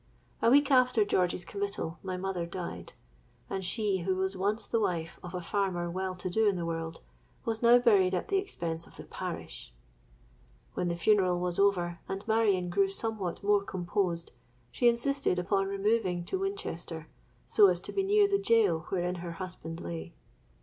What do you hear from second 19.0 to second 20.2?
her husband lay.